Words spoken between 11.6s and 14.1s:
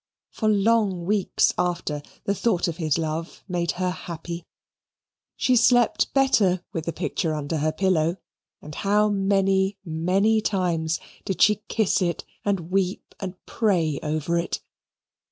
kiss it and weep and pray